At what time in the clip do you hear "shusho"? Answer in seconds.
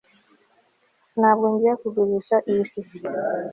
2.69-2.99